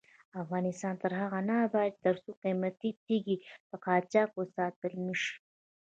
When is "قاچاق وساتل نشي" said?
3.85-5.33